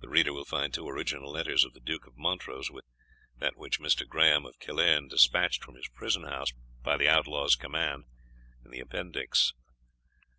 [0.00, 2.86] The reader will find two original letters of the Duke of Montrose, with
[3.36, 4.08] that which Mr.
[4.08, 6.52] Graham of Killearn despatched from his prison house
[6.82, 8.04] by the Outlaw's command,
[8.64, 10.30] in the Appendix, No.